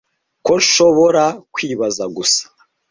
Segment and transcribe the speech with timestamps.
[0.45, 1.23] ko nshobora
[1.53, 2.43] kwibaza gusa.